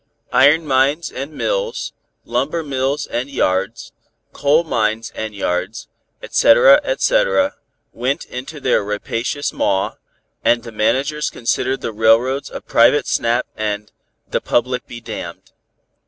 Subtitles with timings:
[0.33, 1.93] "Iron mines and mills,
[2.25, 3.91] lumber mills and yards,
[4.33, 5.87] coal mines and yards,
[6.23, 7.53] etc., etc.,
[7.93, 9.97] went into their rapacious maw,
[10.43, 13.91] and the managers considered the railroads a private snap and
[14.27, 15.51] 'the public be damned.'